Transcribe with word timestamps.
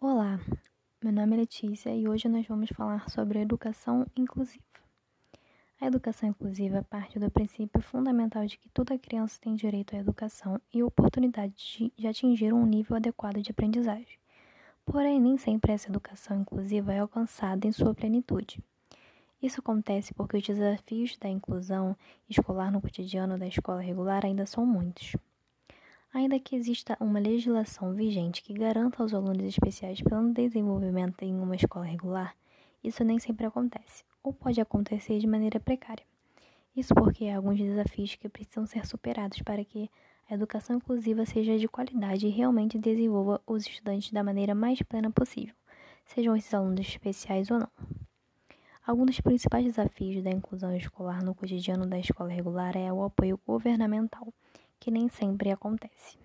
Olá, 0.00 0.38
meu 1.02 1.12
nome 1.12 1.34
é 1.34 1.40
Letícia 1.40 1.92
e 1.92 2.06
hoje 2.06 2.28
nós 2.28 2.46
vamos 2.46 2.70
falar 2.70 3.10
sobre 3.10 3.40
a 3.40 3.42
educação 3.42 4.06
inclusiva. 4.16 4.62
A 5.80 5.86
educação 5.86 6.28
inclusiva 6.28 6.86
parte 6.88 7.18
do 7.18 7.28
princípio 7.28 7.82
fundamental 7.82 8.46
de 8.46 8.58
que 8.58 8.68
toda 8.68 8.96
criança 8.96 9.40
tem 9.40 9.56
direito 9.56 9.96
à 9.96 9.98
educação 9.98 10.60
e 10.72 10.84
oportunidade 10.84 11.92
de 11.96 12.06
atingir 12.06 12.52
um 12.52 12.64
nível 12.64 12.94
adequado 12.94 13.42
de 13.42 13.50
aprendizagem. 13.50 14.20
Porém, 14.86 15.20
nem 15.20 15.36
sempre 15.36 15.72
essa 15.72 15.88
educação 15.88 16.42
inclusiva 16.42 16.92
é 16.92 17.00
alcançada 17.00 17.66
em 17.66 17.72
sua 17.72 17.92
plenitude. 17.92 18.62
Isso 19.42 19.58
acontece 19.58 20.14
porque 20.14 20.36
os 20.36 20.46
desafios 20.46 21.16
da 21.16 21.28
inclusão 21.28 21.96
escolar 22.30 22.70
no 22.70 22.80
cotidiano 22.80 23.36
da 23.36 23.48
escola 23.48 23.80
regular 23.80 24.24
ainda 24.24 24.46
são 24.46 24.64
muitos. 24.64 25.16
Ainda 26.12 26.40
que 26.40 26.56
exista 26.56 26.96
uma 27.00 27.20
legislação 27.20 27.92
vigente 27.92 28.42
que 28.42 28.54
garanta 28.54 29.02
aos 29.02 29.12
alunos 29.12 29.44
especiais 29.44 30.00
pleno 30.00 30.32
desenvolvimento 30.32 31.22
em 31.22 31.38
uma 31.38 31.54
escola 31.54 31.84
regular, 31.84 32.34
isso 32.82 33.04
nem 33.04 33.18
sempre 33.18 33.44
acontece, 33.44 34.04
ou 34.22 34.32
pode 34.32 34.58
acontecer 34.58 35.18
de 35.18 35.26
maneira 35.26 35.60
precária. 35.60 36.04
Isso 36.74 36.94
porque 36.94 37.26
há 37.26 37.36
alguns 37.36 37.58
desafios 37.58 38.14
que 38.14 38.26
precisam 38.26 38.64
ser 38.64 38.86
superados 38.86 39.42
para 39.42 39.62
que 39.62 39.90
a 40.30 40.34
educação 40.34 40.76
inclusiva 40.76 41.26
seja 41.26 41.58
de 41.58 41.68
qualidade 41.68 42.26
e 42.26 42.30
realmente 42.30 42.78
desenvolva 42.78 43.42
os 43.46 43.66
estudantes 43.66 44.10
da 44.10 44.24
maneira 44.24 44.54
mais 44.54 44.80
plena 44.80 45.10
possível, 45.10 45.54
sejam 46.06 46.34
esses 46.34 46.54
alunos 46.54 46.88
especiais 46.88 47.50
ou 47.50 47.58
não. 47.58 47.70
Alguns 48.86 49.06
dos 49.06 49.20
principais 49.20 49.66
desafios 49.66 50.24
da 50.24 50.30
inclusão 50.30 50.74
escolar 50.74 51.22
no 51.22 51.34
cotidiano 51.34 51.86
da 51.86 51.98
escola 51.98 52.30
regular 52.30 52.74
é 52.78 52.90
o 52.90 53.02
apoio 53.02 53.38
governamental 53.46 54.32
que 54.78 54.90
nem 54.90 55.08
sempre 55.08 55.50
acontece. 55.50 56.18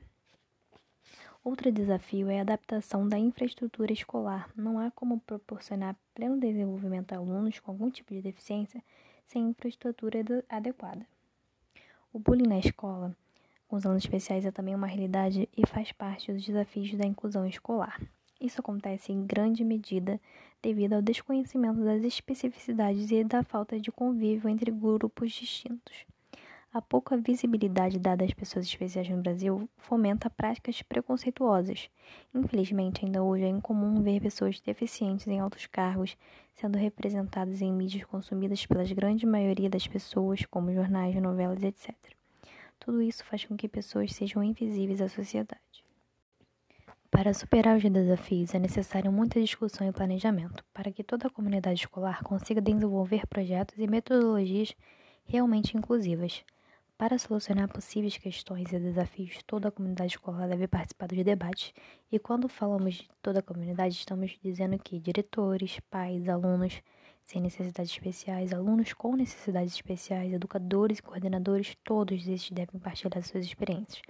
Outro 1.43 1.71
desafio 1.73 2.29
é 2.29 2.39
a 2.39 2.41
adaptação 2.41 3.05
da 3.05 3.19
infraestrutura 3.19 3.91
escolar. 3.91 4.49
Não 4.55 4.79
há 4.79 4.89
como 4.91 5.19
proporcionar 5.19 5.95
pleno 6.15 6.39
desenvolvimento 6.39 7.11
a 7.11 7.17
alunos 7.17 7.59
com 7.59 7.71
algum 7.71 7.89
tipo 7.91 8.13
de 8.13 8.21
deficiência 8.21 8.81
sem 9.27 9.49
infraestrutura 9.49 10.23
adequada. 10.47 11.05
O 12.13 12.19
bullying 12.19 12.47
na 12.47 12.59
escola, 12.59 13.13
com 13.67 13.75
os 13.75 13.85
alunos 13.85 14.05
especiais, 14.05 14.45
é 14.45 14.51
também 14.51 14.73
uma 14.73 14.87
realidade 14.87 15.49
e 15.57 15.67
faz 15.67 15.91
parte 15.91 16.31
dos 16.31 16.45
desafios 16.45 16.93
da 16.93 17.05
inclusão 17.05 17.45
escolar. 17.45 17.99
Isso 18.39 18.61
acontece 18.61 19.11
em 19.11 19.25
grande 19.25 19.63
medida 19.65 20.21
devido 20.61 20.93
ao 20.93 21.01
desconhecimento 21.01 21.83
das 21.83 22.03
especificidades 22.03 23.11
e 23.11 23.23
da 23.23 23.43
falta 23.43 23.79
de 23.79 23.91
convívio 23.91 24.49
entre 24.49 24.71
grupos 24.71 25.31
distintos. 25.31 26.05
A 26.73 26.81
pouca 26.81 27.15
visibilidade 27.15 27.99
dada 27.99 28.25
às 28.25 28.33
pessoas 28.33 28.65
especiais 28.65 29.07
no 29.07 29.21
Brasil 29.21 29.69
fomenta 29.77 30.27
práticas 30.27 30.81
preconceituosas. 30.81 31.87
Infelizmente, 32.33 33.05
ainda 33.05 33.21
hoje 33.21 33.43
é 33.43 33.47
incomum 33.47 34.01
ver 34.01 34.19
pessoas 34.19 34.59
deficientes 34.59 35.27
em 35.27 35.39
altos 35.39 35.67
cargos 35.67 36.17
sendo 36.55 36.75
representadas 36.75 37.61
em 37.61 37.71
mídias 37.71 38.05
consumidas 38.05 38.65
pela 38.65 38.83
grande 38.85 39.23
maioria 39.23 39.69
das 39.69 39.85
pessoas, 39.85 40.45
como 40.45 40.73
jornais, 40.73 41.13
novelas, 41.21 41.61
etc. 41.61 41.93
Tudo 42.79 43.03
isso 43.03 43.23
faz 43.23 43.45
com 43.45 43.55
que 43.55 43.69
pessoas 43.69 44.11
sejam 44.11 44.43
invisíveis 44.43 44.99
à 44.99 45.07
sociedade. 45.07 45.85
Para 47.11 47.35
superar 47.35 47.77
os 47.77 47.83
desafios 47.83 48.55
é 48.55 48.57
necessário 48.57 49.11
muita 49.11 49.39
discussão 49.39 49.87
e 49.87 49.91
planejamento, 49.91 50.65
para 50.73 50.91
que 50.91 51.03
toda 51.03 51.27
a 51.27 51.31
comunidade 51.31 51.81
escolar 51.81 52.23
consiga 52.23 52.59
desenvolver 52.59 53.27
projetos 53.27 53.77
e 53.77 53.85
metodologias 53.85 54.75
realmente 55.23 55.77
inclusivas. 55.77 56.43
Para 56.97 57.17
solucionar 57.17 57.67
possíveis 57.67 58.17
questões 58.17 58.71
e 58.71 58.79
desafios, 58.79 59.41
toda 59.47 59.67
a 59.67 59.71
comunidade 59.71 60.13
escolar 60.13 60.47
deve 60.47 60.67
participar 60.67 61.07
dos 61.07 61.23
debates. 61.23 61.73
E 62.11 62.19
quando 62.19 62.47
falamos 62.47 62.95
de 62.95 63.09
toda 63.21 63.39
a 63.39 63.43
comunidade, 63.43 63.95
estamos 63.95 64.37
dizendo 64.41 64.77
que 64.77 64.99
diretores, 64.99 65.79
pais, 65.89 66.29
alunos 66.29 66.81
sem 67.23 67.41
necessidades 67.41 67.91
especiais, 67.91 68.53
alunos 68.53 68.93
com 68.93 69.15
necessidades 69.15 69.73
especiais, 69.73 70.31
educadores 70.31 70.99
e 70.99 71.03
coordenadores, 71.03 71.75
todos 71.83 72.27
esses 72.27 72.51
devem 72.51 72.79
partilhar 72.79 73.23
suas 73.23 73.45
experiências. 73.45 74.01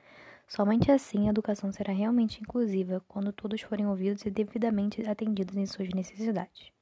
Somente 0.46 0.92
assim 0.92 1.28
a 1.28 1.32
educação 1.32 1.72
será 1.72 1.94
realmente 1.94 2.42
inclusiva 2.42 3.02
quando 3.08 3.32
todos 3.32 3.62
forem 3.62 3.88
ouvidos 3.88 4.26
e 4.26 4.30
devidamente 4.30 5.02
atendidos 5.08 5.56
em 5.56 5.66
suas 5.66 5.90
necessidades. 5.90 6.73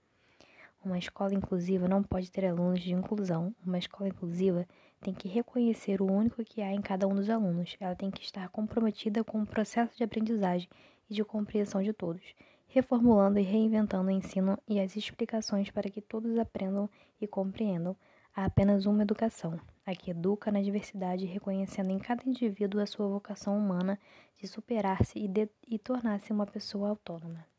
Uma 0.83 0.97
escola 0.97 1.35
inclusiva 1.35 1.87
não 1.87 2.01
pode 2.01 2.31
ter 2.31 2.43
alunos 2.43 2.81
de 2.81 2.91
inclusão. 2.91 3.53
Uma 3.63 3.77
escola 3.77 4.09
inclusiva 4.09 4.67
tem 4.99 5.13
que 5.13 5.27
reconhecer 5.27 6.01
o 6.01 6.11
único 6.11 6.43
que 6.43 6.59
há 6.59 6.73
em 6.73 6.81
cada 6.81 7.07
um 7.07 7.13
dos 7.13 7.29
alunos. 7.29 7.77
Ela 7.79 7.95
tem 7.95 8.09
que 8.09 8.23
estar 8.23 8.49
comprometida 8.49 9.23
com 9.23 9.43
o 9.43 9.45
processo 9.45 9.95
de 9.95 10.03
aprendizagem 10.03 10.67
e 11.07 11.13
de 11.13 11.23
compreensão 11.23 11.83
de 11.83 11.93
todos, 11.93 12.23
reformulando 12.67 13.37
e 13.37 13.43
reinventando 13.43 14.07
o 14.07 14.11
ensino 14.11 14.57
e 14.67 14.79
as 14.79 14.95
explicações 14.95 15.69
para 15.69 15.87
que 15.87 16.01
todos 16.01 16.35
aprendam 16.39 16.89
e 17.21 17.27
compreendam. 17.27 17.95
Há 18.35 18.45
apenas 18.45 18.87
uma 18.87 19.03
educação, 19.03 19.59
a 19.85 19.93
que 19.93 20.09
educa 20.09 20.51
na 20.51 20.63
diversidade, 20.63 21.25
reconhecendo 21.25 21.91
em 21.91 21.99
cada 21.99 22.27
indivíduo 22.27 22.81
a 22.81 22.87
sua 22.87 23.07
vocação 23.07 23.55
humana 23.55 23.99
de 24.35 24.47
superar-se 24.47 25.19
e, 25.19 25.29
e 25.67 25.77
tornar-se 25.77 26.33
uma 26.33 26.47
pessoa 26.47 26.89
autônoma. 26.89 27.50